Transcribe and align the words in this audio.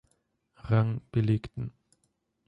Rang 0.63 0.99
belegten. 1.11 1.73